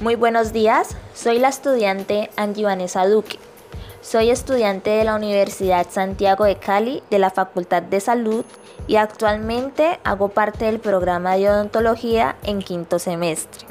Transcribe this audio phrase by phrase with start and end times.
[0.00, 3.38] Muy buenos días, soy la estudiante Angie Vanessa Duque.
[4.00, 8.46] Soy estudiante de la Universidad Santiago de Cali de la Facultad de Salud
[8.86, 13.66] y actualmente hago parte del programa de odontología en quinto semestre.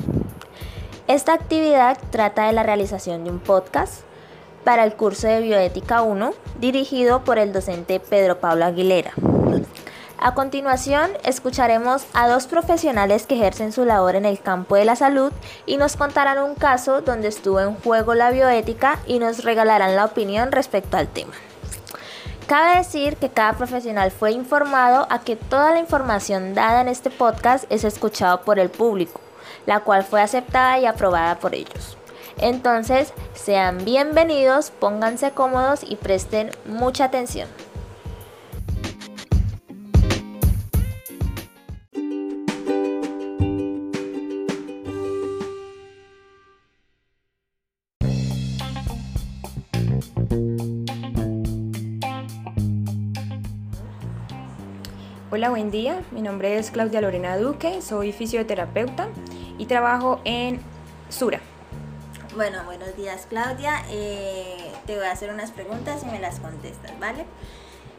[1.08, 4.04] Esta actividad trata de la realización de un podcast
[4.64, 9.14] para el curso de Bioética 1 dirigido por el docente Pedro Pablo Aguilera.
[10.22, 14.98] A continuación, escucharemos a dos profesionales que ejercen su labor en el campo de la
[14.98, 15.32] salud
[15.66, 20.04] y nos contarán un caso donde estuvo en juego la bioética y nos regalarán la
[20.04, 21.32] opinión respecto al tema.
[22.48, 27.12] Cabe decir que cada profesional fue informado a que toda la información dada en este
[27.12, 29.22] podcast es escuchado por el público,
[29.66, 31.98] la cual fue aceptada y aprobada por ellos.
[32.40, 37.48] Entonces, sean bienvenidos, pónganse cómodos y presten mucha atención.
[55.32, 56.02] Hola, buen día.
[56.10, 59.10] Mi nombre es Claudia Lorena Duque, soy fisioterapeuta
[59.60, 60.60] y trabajo en
[61.10, 61.40] Sura.
[62.36, 63.84] Bueno, buenos días Claudia.
[63.92, 67.26] Eh, te voy a hacer unas preguntas y me las contestas, ¿vale?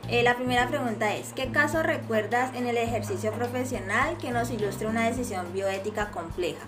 [0.09, 4.89] Eh, la primera pregunta es, ¿qué caso recuerdas en el ejercicio profesional que nos ilustre
[4.89, 6.67] una decisión bioética compleja?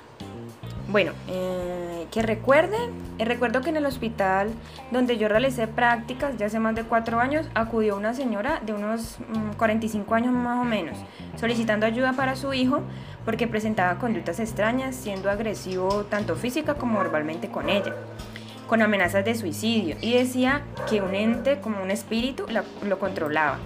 [0.88, 2.76] Bueno, eh, que recuerde,
[3.18, 4.50] eh, recuerdo que en el hospital
[4.90, 9.18] donde yo realicé prácticas ya hace más de cuatro años, acudió una señora de unos
[9.56, 10.98] 45 mm, años más o menos,
[11.36, 12.82] solicitando ayuda para su hijo
[13.24, 17.94] porque presentaba conductas extrañas, siendo agresivo tanto física como verbalmente con ella,
[18.66, 22.44] con amenazas de suicidio, y decía que un ente como un espíritu
[22.82, 23.58] lo controlaba.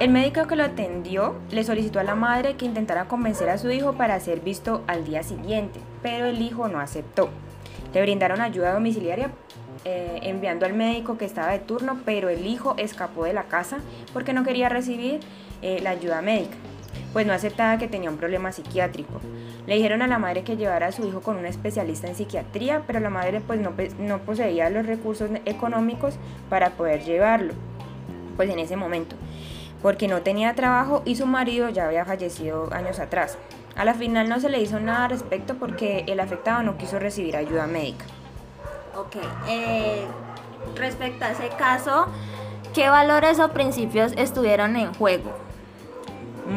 [0.00, 3.70] El médico que lo atendió le solicitó a la madre que intentara convencer a su
[3.70, 7.28] hijo para ser visto al día siguiente, pero el hijo no aceptó.
[7.92, 9.30] Le brindaron ayuda domiciliaria
[9.84, 13.78] eh, enviando al médico que estaba de turno, pero el hijo escapó de la casa
[14.12, 15.20] porque no quería recibir
[15.62, 16.56] eh, la ayuda médica,
[17.12, 19.20] pues no aceptaba que tenía un problema psiquiátrico.
[19.66, 22.82] Le dijeron a la madre que llevara a su hijo con un especialista en psiquiatría,
[22.86, 26.14] pero la madre pues no, no poseía los recursos económicos
[26.48, 27.54] para poder llevarlo,
[28.36, 29.16] pues en ese momento
[29.84, 33.36] porque no tenía trabajo y su marido ya había fallecido años atrás.
[33.76, 36.98] A la final no se le hizo nada al respecto porque el afectado no quiso
[36.98, 38.06] recibir ayuda médica.
[38.96, 40.06] Ok, eh,
[40.74, 42.06] respecto a ese caso,
[42.72, 45.34] ¿qué valores o principios estuvieron en juego?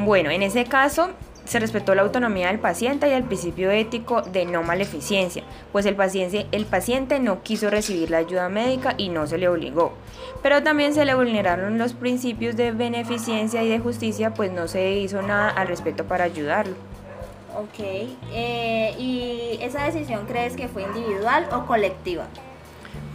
[0.05, 1.09] Bueno, en ese caso
[1.47, 5.95] se respetó la autonomía del paciente y el principio ético de no maleficencia, pues el
[5.95, 9.93] paciente, el paciente no quiso recibir la ayuda médica y no se le obligó.
[10.43, 14.91] Pero también se le vulneraron los principios de beneficencia y de justicia, pues no se
[14.91, 16.75] hizo nada al respecto para ayudarlo.
[17.55, 17.79] Ok,
[18.33, 22.25] eh, ¿y esa decisión crees que fue individual o colectiva?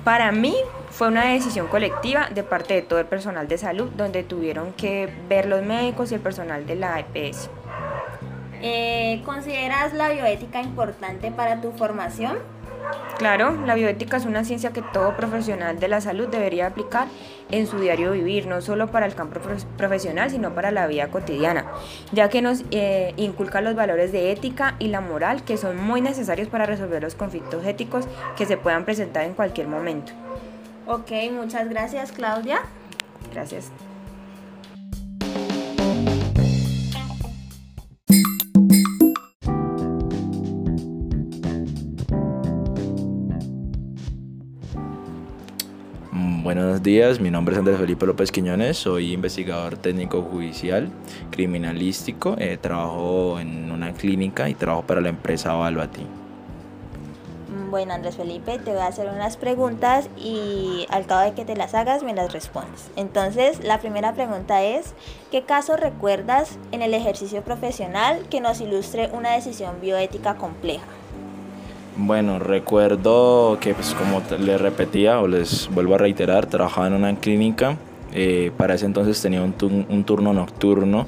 [0.05, 0.57] Para mí
[0.91, 5.09] fue una decisión colectiva de parte de todo el personal de salud, donde tuvieron que
[5.29, 7.51] ver los médicos y el personal de la EPS.
[8.63, 12.39] Eh, ¿Consideras la bioética importante para tu formación?
[13.19, 17.07] Claro, la bioética es una ciencia que todo profesional de la salud debería aplicar
[17.51, 19.41] en su diario vivir, no solo para el campo
[19.77, 21.67] profesional, sino para la vida cotidiana,
[22.13, 26.01] ya que nos eh, inculca los valores de ética y la moral que son muy
[26.01, 28.07] necesarios para resolver los conflictos éticos
[28.37, 30.13] que se puedan presentar en cualquier momento.
[30.87, 32.61] Ok, muchas gracias Claudia.
[33.33, 33.71] Gracias.
[46.55, 50.91] Buenos días, mi nombre es Andrés Felipe López Quiñones, soy investigador técnico judicial,
[51.31, 56.07] criminalístico, eh, trabajo en una clínica y trabajo para la empresa Valvati.
[57.71, 61.57] Bueno, Andrés Felipe, te voy a hacer unas preguntas y al cabo de que te
[61.57, 62.91] las hagas me las respondes.
[62.97, 64.93] Entonces, la primera pregunta es,
[65.31, 70.85] ¿qué caso recuerdas en el ejercicio profesional que nos ilustre una decisión bioética compleja?
[71.97, 77.15] Bueno, recuerdo que pues como les repetía o les vuelvo a reiterar, trabajaba en una
[77.17, 77.77] clínica,
[78.15, 79.55] eh, para ese entonces tenía un,
[79.89, 81.07] un turno nocturno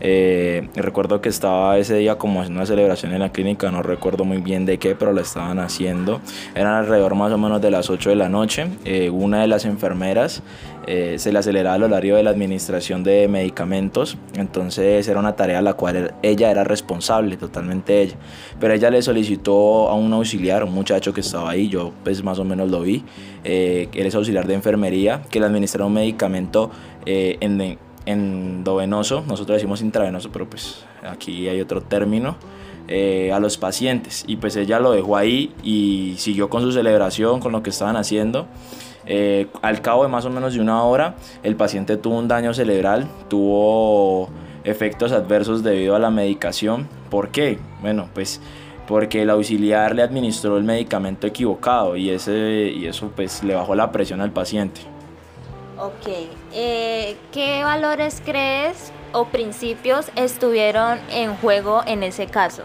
[0.00, 4.24] eh, recuerdo que estaba ese día como haciendo una celebración en la clínica, no recuerdo
[4.24, 6.20] muy bien de qué, pero la estaban haciendo.
[6.54, 8.66] Eran alrededor más o menos de las 8 de la noche.
[8.84, 10.42] Eh, una de las enfermeras
[10.86, 15.60] eh, se le aceleraba el horario de la administración de medicamentos, entonces era una tarea
[15.60, 18.16] a la cual ella era responsable, totalmente ella.
[18.60, 22.38] Pero ella le solicitó a un auxiliar, un muchacho que estaba ahí, yo pues más
[22.38, 23.02] o menos lo vi,
[23.44, 26.70] él es auxiliar de enfermería, que le administrara un medicamento
[27.06, 27.58] en
[28.06, 32.36] endovenoso, nosotros decimos intravenoso, pero pues aquí hay otro término,
[32.86, 34.24] eh, a los pacientes.
[34.26, 37.96] Y pues ella lo dejó ahí y siguió con su celebración, con lo que estaban
[37.96, 38.46] haciendo.
[39.06, 42.52] Eh, al cabo de más o menos de una hora, el paciente tuvo un daño
[42.52, 44.28] cerebral, tuvo
[44.64, 46.88] efectos adversos debido a la medicación.
[47.10, 47.58] ¿Por qué?
[47.80, 48.40] Bueno, pues
[48.86, 53.74] porque el auxiliar le administró el medicamento equivocado y, ese, y eso pues le bajó
[53.74, 54.82] la presión al paciente.
[55.78, 56.06] Ok,
[56.52, 62.62] eh, ¿qué valores crees o principios estuvieron en juego en ese caso?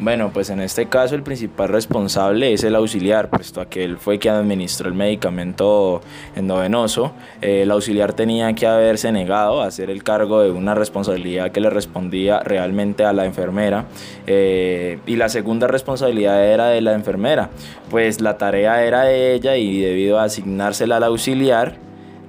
[0.00, 3.98] Bueno, pues en este caso el principal responsable es el auxiliar, puesto a que él
[3.98, 6.00] fue quien administró el medicamento
[6.34, 7.12] endovenoso.
[7.40, 11.70] el auxiliar tenía que haberse negado a hacer el cargo de una responsabilidad que le
[11.70, 13.84] respondía realmente a la enfermera.
[14.26, 17.50] Eh, y la segunda responsabilidad era de la enfermera,
[17.88, 21.76] pues la tarea era de ella y debido a asignársela al auxiliar,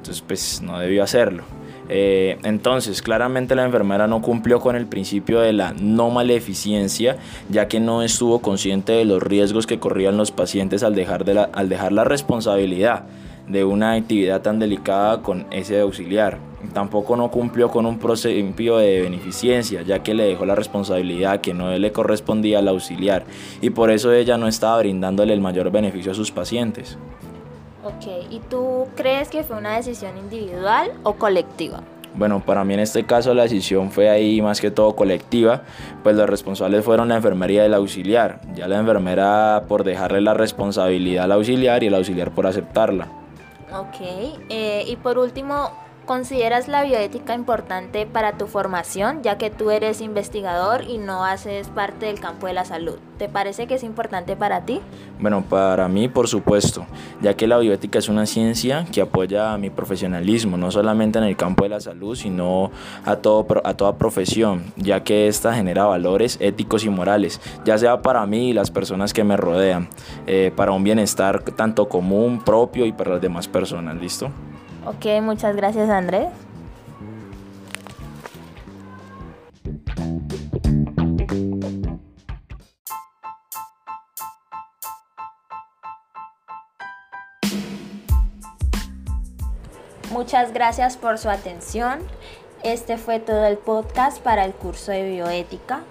[0.04, 1.44] entonces pues no debió hacerlo.
[1.88, 7.18] Eh, entonces, claramente la enfermera no cumplió con el principio de la no maleficiencia,
[7.50, 11.44] ya que no estuvo consciente de los riesgos que corrían los pacientes al dejar, la,
[11.44, 13.04] al dejar la responsabilidad
[13.48, 16.38] de una actividad tan delicada con ese auxiliar.
[16.74, 21.54] Tampoco no cumplió con un principio de beneficencia, ya que le dejó la responsabilidad que
[21.54, 23.26] no le correspondía al auxiliar
[23.62, 26.98] y por eso ella no estaba brindándole el mayor beneficio a sus pacientes.
[27.84, 31.82] Ok, ¿y tú crees que fue una decisión individual o colectiva?
[32.16, 35.64] Bueno, para mí en este caso la decisión fue ahí más que todo colectiva,
[36.04, 38.40] pues los responsables fueron la enfermería y el auxiliar.
[38.56, 43.08] Ya la enfermera por dejarle la responsabilidad al auxiliar y el auxiliar por aceptarla.
[43.74, 44.00] Ok,
[44.50, 45.72] eh, y por último,
[46.06, 51.70] ¿Consideras la bioética importante para tu formación, ya que tú eres investigador y no haces
[51.70, 52.96] parte del campo de la salud?
[53.18, 54.82] ¿Te parece que es importante para ti?
[55.22, 56.86] Bueno, para mí, por supuesto,
[57.22, 61.24] ya que la bioética es una ciencia que apoya a mi profesionalismo, no solamente en
[61.24, 62.70] el campo de la salud, sino
[63.06, 68.02] a, todo, a toda profesión, ya que esta genera valores éticos y morales, ya sea
[68.02, 69.88] para mí y las personas que me rodean,
[70.28, 73.96] eh, para un bienestar tanto común, propio y para las demás personas.
[73.96, 74.30] ¿Listo?
[74.86, 76.28] Ok, muchas gracias Andrés.
[90.12, 92.00] Muchas gracias por su atención.
[92.64, 95.82] Este fue todo el podcast para el curso de bioética.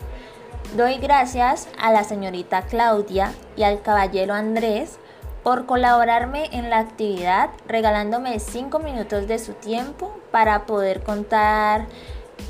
[0.77, 4.99] Doy gracias a la señorita Claudia y al caballero Andrés
[5.43, 11.87] por colaborarme en la actividad regalándome 5 minutos de su tiempo para poder contar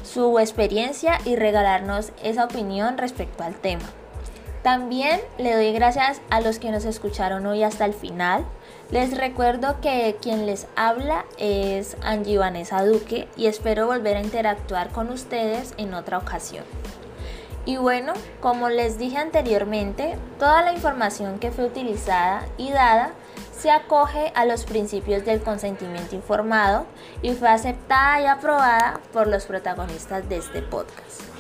[0.04, 3.84] su experiencia y regalarnos esa opinión respecto al tema.
[4.62, 8.44] También le doy gracias a los que nos escucharon hoy hasta el final.
[8.92, 14.90] Les recuerdo que quien les habla es Angie Vanessa Duque y espero volver a interactuar
[14.90, 16.64] con ustedes en otra ocasión.
[17.64, 23.12] Y bueno, como les dije anteriormente, toda la información que fue utilizada y dada
[23.56, 26.86] se acoge a los principios del consentimiento informado
[27.22, 31.31] y fue aceptada y aprobada por los protagonistas de este podcast.